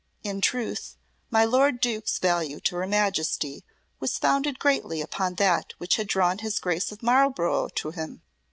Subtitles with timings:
[0.23, 0.95] In truth,
[1.29, 3.63] my lord Duke's value to her Majesty
[3.99, 8.23] was founded greatly upon that which had drawn his Grace of Marlborough to him.